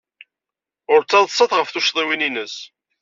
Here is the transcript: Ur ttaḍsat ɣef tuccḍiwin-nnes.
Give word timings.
Ur 0.93 1.01
ttaḍsat 1.03 1.51
ɣef 1.55 1.69
tuccḍiwin-nnes. 1.69 2.55